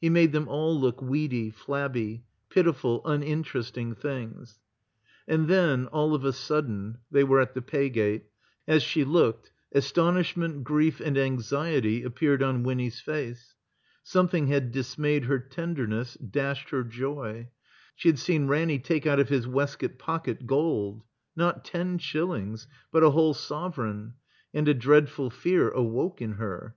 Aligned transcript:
He 0.00 0.08
made 0.08 0.30
them 0.30 0.46
all 0.46 0.78
look 0.80 1.02
weedy, 1.02 1.50
flabby; 1.50 2.22
pitiful, 2.48 3.02
uninteresting 3.04 3.96
things. 3.96 4.60
And 5.26 5.48
then, 5.48 5.88
all 5.88 6.14
of 6.14 6.24
a 6.24 6.32
sudden 6.32 6.98
(they 7.10 7.24
were 7.24 7.40
at 7.40 7.54
the 7.54 7.60
pay 7.60 7.88
gate), 7.88 8.26
as 8.68 8.84
she 8.84 9.02
looked, 9.02 9.50
astonishment, 9.72 10.62
grief, 10.62 11.00
and 11.00 11.18
anxiety 11.18 12.04
appeared 12.04 12.40
on 12.40 12.62
Winny's 12.62 13.00
face. 13.00 13.56
Something 14.04 14.46
had 14.46 14.70
dismayed 14.70 15.24
her 15.24 15.40
tenderness, 15.40 16.14
dashed 16.14 16.70
her 16.70 16.84
joy. 16.84 17.48
She 17.96 18.08
had 18.08 18.20
seen 18.20 18.46
Ranny 18.46 18.78
take 18.78 19.08
out 19.08 19.18
of 19.18 19.28
his 19.28 19.48
waistcoat 19.48 19.98
pocket 19.98 20.46
gold— 20.46 21.02
not 21.34 21.64
ten 21.64 21.98
shillings, 21.98 22.68
but 22.92 23.02
a 23.02 23.10
whole 23.10 23.34
sovereign. 23.34 24.14
And 24.54 24.68
a 24.68 24.74
dreadful 24.74 25.30
fear 25.30 25.68
awoke 25.68 26.22
in 26.22 26.34
her. 26.34 26.76